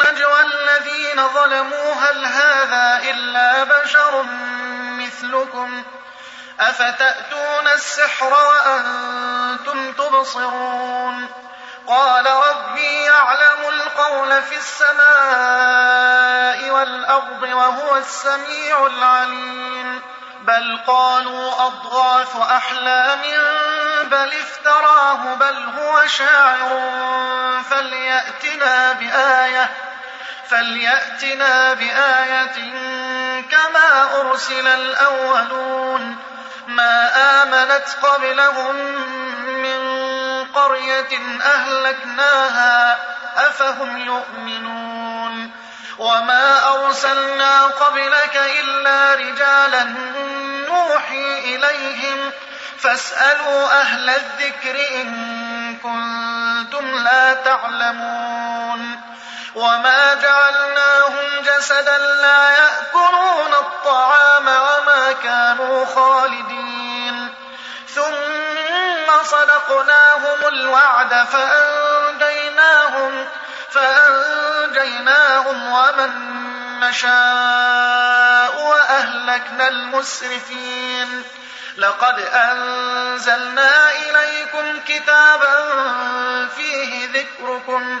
النجوى 0.00 0.40
الذين 0.40 1.28
ظلموا 1.28 1.94
هل 1.94 2.24
هذا 2.24 3.00
إلا 3.10 3.64
بشر 3.64 4.22
مثلكم؟ 4.98 5.82
أفتأتون 6.60 7.68
السحر 7.74 8.32
وأنتم 8.32 9.92
تبصرون؟ 9.92 11.28
قال 11.86 12.26
ربي 12.26 13.02
يعلم 13.02 13.68
القول 13.68 14.42
في 14.42 14.56
السماء 14.56 15.00
والأرض 16.70 17.42
وهو 17.42 17.96
السميع 17.96 18.86
العليم. 18.86 20.02
بل 20.42 20.80
قالوا 20.86 21.66
أضغاث 21.66 22.36
أحلام 22.36 23.22
بل 24.04 24.32
افتراه 24.32 25.34
بل 25.34 25.68
هو 25.78 26.06
شاعر. 26.06 27.00
فليأتنا 27.70 28.92
بآية 28.92 29.70
فليأتنا 30.50 31.74
بآية 31.74 32.72
كما 33.50 34.20
أرسل 34.20 34.66
الأولون. 34.66 36.16
ما 36.66 37.10
آمنت 37.42 37.84
قبلهم 38.02 38.74
من 39.62 39.80
قرية 40.44 41.18
أهلكناها 41.42 42.98
أفهم 43.36 43.96
يؤمنون. 43.96 45.50
وما 45.98 46.68
أرسلنا 46.68 47.62
قبلك 47.62 48.40
إلا 48.60 49.14
رجالا 49.14 49.84
نوحي 50.68 51.38
إليهم. 51.38 52.30
فاسألوا 52.78 53.80
أهل 53.80 54.10
الذكر 54.10 54.76
إن 54.94 55.76
كنتم 55.82 57.04
لا 57.04 57.34
تعلمون. 57.34 58.19
وما 59.54 60.14
جعلناهم 60.14 61.40
جسدا 61.42 61.98
لا 61.98 62.50
يأكلون 62.50 63.54
الطعام 63.54 64.48
وما 64.48 65.12
كانوا 65.22 65.86
خالدين 65.86 67.34
ثم 67.94 69.24
صدقناهم 69.24 70.46
الوعد 70.48 71.26
فأنجيناهم 71.26 73.28
فأنجيناهم 73.70 75.72
ومن 75.72 76.40
نشاء 76.80 78.62
وأهلكنا 78.62 79.68
المسرفين 79.68 81.22
لقد 81.76 82.20
أنزلنا 82.20 83.90
إليكم 83.90 84.80
كتابا 84.88 85.68
فيه 86.56 87.08
ذكركم 87.12 88.00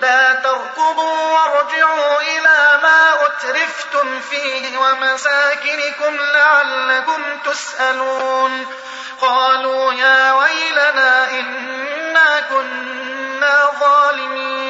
لا 0.00 0.34
تركضوا 0.34 1.32
وارجعوا 1.32 2.20
إلى 2.20 2.80
ما 2.82 3.26
أترفتم 3.26 4.20
فيه 4.20 4.78
ومساكنكم 4.78 6.16
لعلكم 6.16 7.38
تسألون. 7.44 8.66
قالوا 9.20 9.92
يا 9.92 10.32
ويلنا 10.32 11.30
إنا 11.30 12.40
كنا 12.40 13.70
ظالمين. 13.80 14.69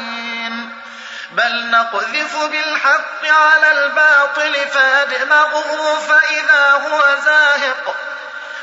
بل 1.31 1.69
نقذف 1.71 2.43
بالحق 2.43 3.25
على 3.25 3.71
الباطل 3.71 4.55
فأدمغه 4.55 5.99
فإذا 5.99 6.71
هو 6.71 7.15
زاهق 7.25 7.95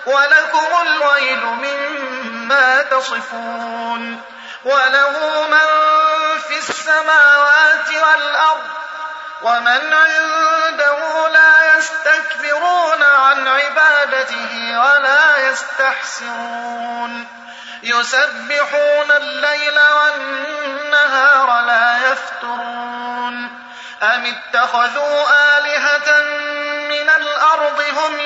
ولكم 0.06 0.66
الويل 0.82 1.44
مما 1.44 2.82
تصفون. 2.82 4.22
وله 4.64 5.46
من 5.48 5.68
في 6.48 6.58
السماوات 6.58 7.88
والأرض 7.88 8.66
ومن 9.42 9.94
عنده 9.94 11.28
لا 11.28 11.76
يستكبرون 11.76 13.02
عن 13.02 13.48
عبادته 13.48 14.80
ولا 14.80 15.48
يستحسرون. 15.48 17.37
يسبحون 17.82 19.10
الليل 19.10 19.78
والنهار 19.78 21.60
لا 21.66 21.98
يفترون. 22.12 23.64
أم 24.02 24.26
اتخذوا 24.26 25.24
آلهة 25.58 26.20
من 26.88 27.08
الأرض 27.10 27.82
هم 27.96 28.20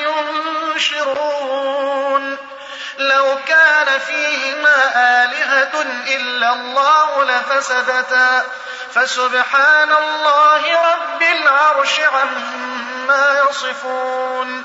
ينشرون؟ 0.75 2.39
لو 2.99 3.39
كان 3.47 3.99
فيهما 3.99 4.93
آلهة 4.97 5.83
إلا 6.17 6.53
الله 6.53 7.25
لفسدتا. 7.25 8.45
فسبحان 8.95 9.93
الله 9.93 10.93
رب 10.93 11.23
العرش 11.23 12.01
عما 12.01 13.43
يصفون. 13.51 14.65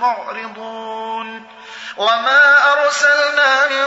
معرضون. 0.00 1.46
وما 1.96 2.72
أرسلنا 2.72 3.66
من 3.66 3.86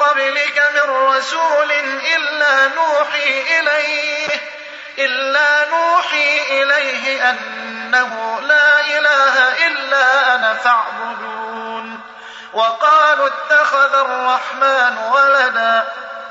قبلك 0.00 0.62
من 0.74 0.90
رسول 0.90 1.72
إلا 2.16 2.68
نوحي 2.68 3.58
إليه 3.60 4.28
إلا 4.98 5.68
نوحي 5.68 6.62
إليه 6.62 7.30
أنه 7.30 8.40
لا 8.40 8.80
إله 8.80 9.66
إلا 9.66 10.34
أنا 10.34 10.54
فاعبدون. 10.54 12.00
وقالوا 12.52 13.26
اتخذ 13.28 13.94
الرحمن 13.94 14.98
ولدا. 14.98 15.88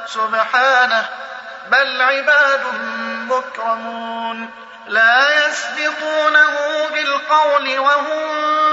سبحانه 0.07 1.09
بل 1.67 2.01
عباد 2.01 2.61
مكرمون. 3.29 4.49
لا 4.87 5.47
يسبقونه 5.47 6.87
بالقول 6.93 7.79
وهم 7.79 8.72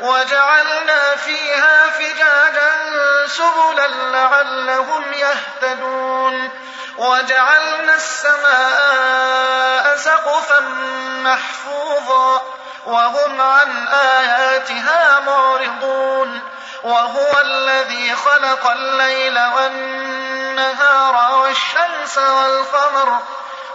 وجعلنا 0.00 1.16
فيها 1.16 1.90
فجاجا 1.90 2.70
سبلا 3.26 3.86
لعلهم 3.86 5.12
يهتدون. 5.12 6.50
وجعلنا 6.98 7.94
السماء 7.94 9.96
سقفا 9.96 10.60
محفوظا 11.24 12.42
وهم 12.86 13.40
عن 13.40 13.88
آياتها 13.88 15.20
معرضون. 15.20 16.40
وهو 16.82 17.40
الذي 17.40 18.14
خلق 18.14 18.70
الليل 18.70 19.38
والنهار 19.38 21.40
والشمس 21.40 22.18
والقمر 22.18 23.22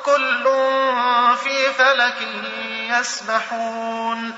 كل 0.06 0.44
في 1.44 1.74
فلك 1.74 2.22
يسبحون. 3.00 4.38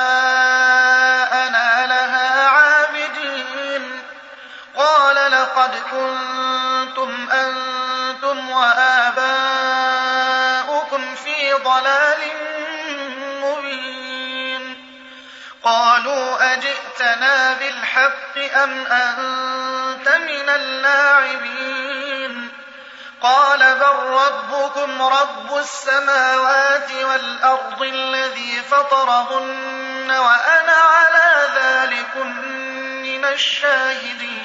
أم 18.63 18.85
أنت 18.85 20.09
من 20.09 20.49
اللاعبين؟ 20.49 22.49
قال 23.21 23.59
بل 23.59 23.95
ربكم 23.95 25.01
رب 25.01 25.57
السماوات 25.57 26.91
والأرض 26.91 27.81
الذي 27.81 28.61
فطرهن 28.71 30.11
وأنا 30.11 30.73
على 30.73 31.47
ذلك 31.55 32.15
من 33.05 33.25
الشاهدين. 33.25 34.41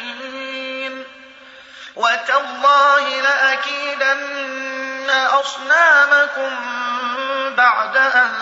وتالله 1.96 3.20
لأكيدن 3.20 5.10
أصنامكم 5.10 6.56
بعد 7.56 7.96
أن 7.96 8.32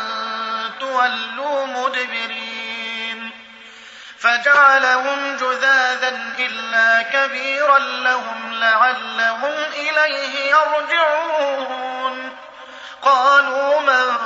تولوا 0.81 1.67
مدبرين. 1.67 2.44
فجعلهم 4.25 5.37
جذاذا 5.37 6.19
إلا 6.39 7.03
كبيرا 7.03 7.79
لهم 7.79 8.55
لعلهم 8.55 9.53
إليه 9.73 10.55
يرجعون. 10.55 12.37
قالوا 13.03 13.81
من 13.81 14.17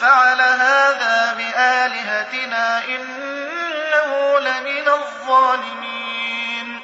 فعل 0.00 0.40
هذا 0.40 1.34
بآلهتنا 1.38 2.84
إنه 2.84 4.38
لمن 4.38 4.88
الظالمين. 4.88 6.82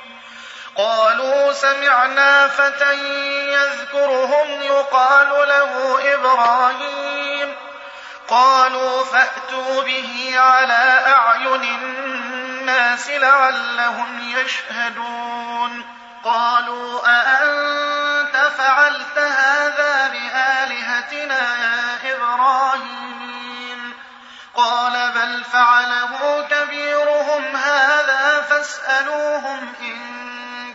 قالوا 0.77 1.53
سمعنا 1.53 2.49
فتى 2.49 2.95
يذكرهم 3.53 4.63
يقال 4.63 5.49
له 5.49 5.99
إبراهيم. 6.15 7.55
قالوا 8.29 9.05
فأتوا 9.05 9.83
به 9.83 10.35
على 10.37 11.03
أعين 11.07 11.65
الناس 11.65 12.38
لعلهم 13.09 14.21
يشهدون. 14.21 15.85
قالوا 16.25 17.01
أأنت 17.07 18.37
فعلت 18.59 19.19
هذا 19.19 20.09
بآلهتنا 20.09 21.57
يا 21.57 22.15
إبراهيم؟ 22.15 23.95
قال 24.55 25.13
بل 25.15 25.45
فعله 25.45 26.47
كبيرهم 26.51 27.57
هذا 27.57 28.41
فاسألوهم 28.51 29.75
إن 29.83 29.99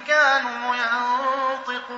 كانوا 0.07 0.75
ينطقون. 0.75 1.93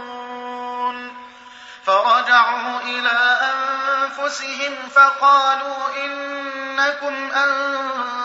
فرجعوا 1.85 2.79
إلى 2.81 3.39
أنفسهم 3.41 4.89
فقالوا 4.95 6.05
إنكم 6.05 7.31
أنتم 7.31 8.24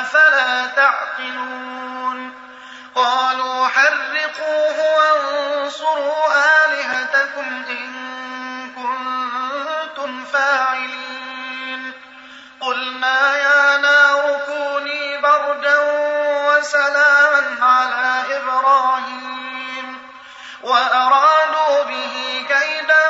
أفلا 0.00 0.66
تعقلون 0.66 2.34
قالوا 2.94 3.68
حرقوه 3.68 4.76
وانصروا 4.96 6.26
آلهتكم 6.66 7.64
إن 7.70 7.94
كنتم 8.76 10.24
فاعلين 10.24 11.92
قلنا 12.60 13.36
يا 13.36 13.76
نار 13.76 14.40
كوني 14.46 15.18
بردا 15.20 15.76
وسلاما 16.48 17.56
على 17.64 18.36
إبراهيم 18.36 19.98
وأرادوا 20.62 21.82
به 21.82 22.46
كيدا 22.48 23.06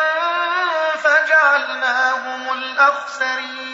فجعلناهم 1.02 2.52
الأخسرين 2.52 3.73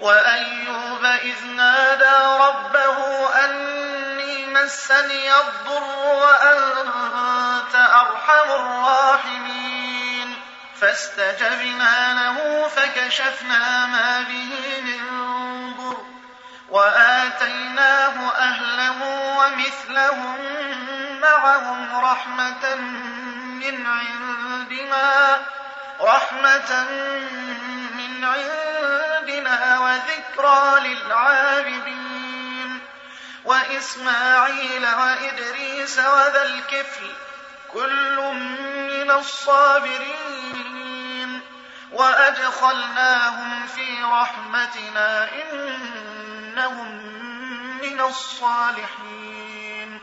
وأيوب 0.00 1.04
إذ 1.04 1.46
نادى 1.46 2.42
ربه 2.44 3.28
أني 3.44 4.46
مسني 4.46 5.34
الضر 5.34 6.06
وأنت 6.06 7.74
أرحم 7.74 8.50
الراحمين. 8.50 10.36
فاستجبنا 10.80 12.12
له 12.14 12.68
فكشفنا 12.68 13.86
ما 13.86 14.20
به 14.20 14.80
من 14.82 15.00
ضر 15.74 15.96
وآتيناه 16.68 18.30
أهله 18.30 18.98
ومثلهم 19.38 20.36
معهم 21.20 22.04
رحمة 22.04 22.74
من 23.64 23.86
عندنا 23.86 25.40
رحمة 26.00 26.84
من 27.94 28.24
عندنا 28.24 29.15
وذكرى 29.78 30.80
للعابدين. 30.80 32.80
وإسماعيل 33.44 34.86
وإدريس 34.86 35.98
وذا 35.98 36.42
الكفل 36.42 37.12
كل 37.72 38.20
من 39.00 39.10
الصابرين. 39.10 40.66
وأدخلناهم 41.92 43.66
في 43.66 44.02
رحمتنا 44.02 45.28
إنهم 45.32 47.02
من 47.82 48.00
الصالحين. 48.00 50.00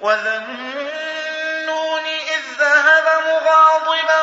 وذا 0.00 0.36
النون 0.36 2.04
إذ 2.04 2.42
ذهب 2.58 3.22
مغاضبا 3.26 4.22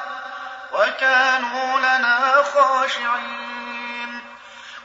وكانوا 0.81 1.79
لنا 1.79 2.43
خاشعين. 2.53 4.21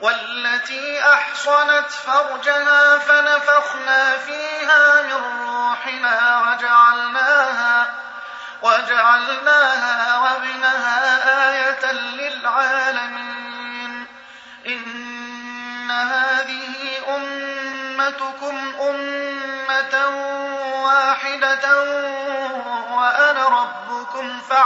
والتي 0.01 1.13
أحصنت 1.13 1.91
فرجها 1.91 2.99
فنفخنا 2.99 4.17
فيها 4.17 5.03
من 5.03 5.47
روحنا 5.49 6.41
وجعلناها 6.41 7.95
وجعلناها 8.63 10.19
وابنها 10.19 11.51
آية 11.51 11.93
للعالمين. 11.93 13.27
إن 14.67 15.91
هذه 15.91 16.99
أمتكم 17.17 18.75
أمة 18.81 20.07
واحدة 20.85 21.81
وأنا 22.91 23.49
ربكم 23.49 24.41
فاعبدون. 24.41 24.66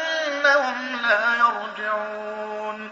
أنهم 0.51 1.01
لا 1.01 1.35
يرجعون. 1.35 2.91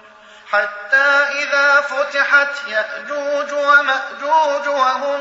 حتى 0.52 1.28
إذا 1.44 1.82
فتحت 1.82 2.68
يأجوج 2.68 3.54
ومأجوج 3.54 4.68
وهم 4.68 5.20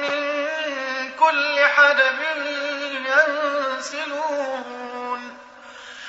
من 0.00 0.40
كل 1.12 1.60
حدب 1.66 2.18
ينسلون. 3.76 5.38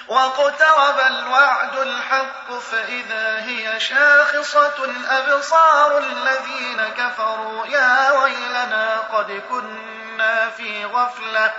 واقترب 0.08 1.00
الوعد 1.00 1.78
الحق 1.78 2.54
فإذا 2.54 3.40
هي 3.40 3.80
شاخصة 3.80 4.94
أبصار 5.10 5.98
الذين 5.98 6.84
كفروا 6.98 7.66
يا 7.66 8.12
ويلنا 8.12 8.98
قد 9.14 9.42
كنا 9.50 10.50
في 10.50 10.86
غفلة. 10.86 11.54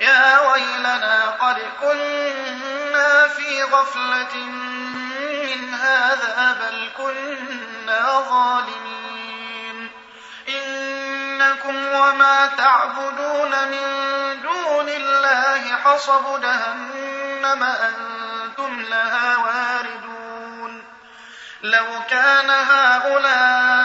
يا 0.00 0.52
ويلنا 0.52 1.30
قد 1.30 1.62
كنا 1.80 3.28
في 3.28 3.62
غفلة 3.62 4.36
من 4.36 5.74
هذا 5.74 6.56
بل 6.60 6.90
كنا 6.96 8.20
ظالمين. 8.20 9.90
إن 10.48 11.02
إنكم 11.42 11.86
وما 11.86 12.46
تعبدون 12.46 13.50
من 13.68 13.86
دون 14.42 14.88
الله 14.88 15.76
حصب 15.76 16.40
جهنم 16.40 17.62
أنتم 17.62 18.82
لها 18.82 19.36
واردون. 19.36 20.84
لو 21.62 21.86
كان 22.10 22.50
هؤلاء 22.50 23.81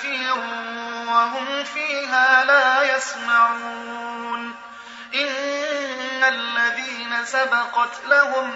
زفير 0.00 0.38
وهم 1.08 1.64
فيها 1.64 2.44
لا 2.44 2.96
يسمعون. 2.96 4.54
إن 5.14 6.24
الذين 6.24 7.24
سبقت 7.24 8.04
لهم 8.06 8.50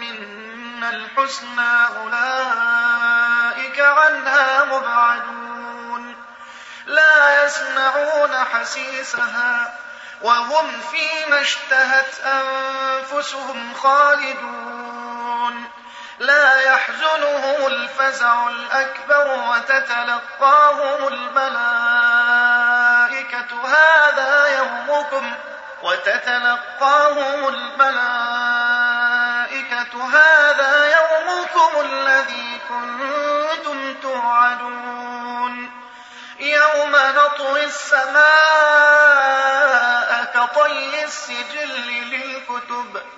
منا 0.00 0.90
الحسنى 0.90 1.86
أولئك 2.02 3.80
عنها 3.80 4.64
مبعدون. 4.64 6.14
لا 6.86 7.44
يسمعون 7.44 8.44
حسيسها 8.52 9.78
وهم 10.22 10.80
فيما 10.80 11.40
اشتهت 11.40 12.20
أنفسهم 12.24 13.74
خالدون. 13.74 15.64
لا 16.18 16.60
يحزنهم 16.60 17.66
الفزع 17.66 18.48
الأكبر 18.48 19.28
وتتلقاهم 19.28 21.08
الملائكة. 21.08 21.76
هذا 23.66 24.46
يومكم. 24.58 25.32
وتتلقاهم 25.82 27.48
الملائكة. 27.48 28.18
هذا 30.12 30.96
يومكم 30.98 31.80
الذي 31.80 32.60
كنتم 32.68 33.94
توعدون. 34.02 35.70
يوم 36.40 36.92
نطوي 36.96 37.64
السماء 37.64 38.18
كطي 40.34 41.04
السجل 41.04 41.68
للكتب. 41.88 43.17